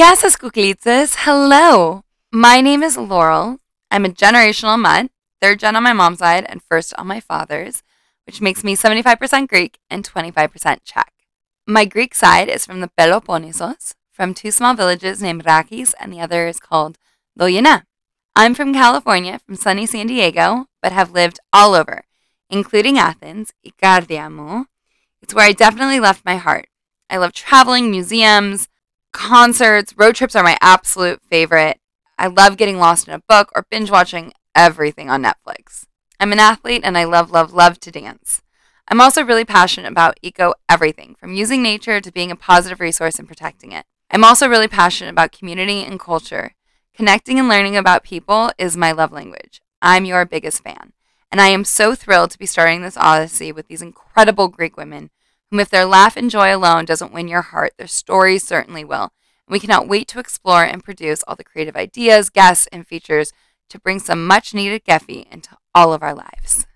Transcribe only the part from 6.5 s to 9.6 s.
first on my father's, which makes me 75%